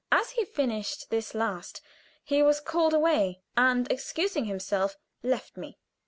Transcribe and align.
As 0.11 0.31
he 0.31 0.45
finished 0.45 1.11
this 1.11 1.35
last 1.35 1.79
he 2.23 2.41
was 2.41 2.59
called 2.59 2.91
away, 2.91 3.41
and 3.55 3.85
excusing 3.91 4.45
himself, 4.45 4.97
left 5.21 5.57
me. 5.57 5.77